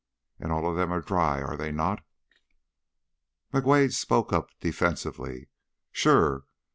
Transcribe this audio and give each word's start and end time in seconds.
"And 0.39 0.51
all 0.51 0.67
of 0.67 0.75
them 0.75 0.91
are 0.91 0.99
dry, 0.99 1.43
are 1.43 1.55
they 1.55 1.71
not?" 1.71 2.01
McWade 3.53 3.93
spoke 3.93 4.33
up, 4.33 4.49
defensively: 4.59 5.47
"Sure. 5.91 6.45